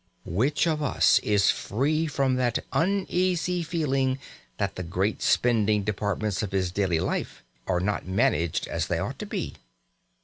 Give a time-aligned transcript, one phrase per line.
[0.25, 4.17] Which of us is free from that uneasy feeling
[4.57, 9.19] that the "great spending departments" of his daily life are not managed as they ought
[9.19, 9.57] to be?